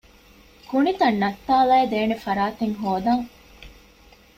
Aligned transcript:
ކުނިތައް 0.69 1.19
ނައްތާލައިދޭނެ 1.21 2.15
ފަރާތެއް 2.23 2.75
ހޯދަން 2.81 3.23